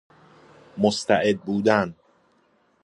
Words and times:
مستعد 0.77 1.41
بودن 1.45 1.95